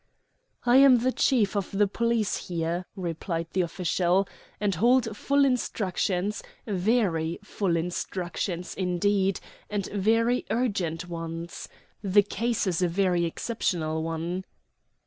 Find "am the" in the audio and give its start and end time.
0.77-1.11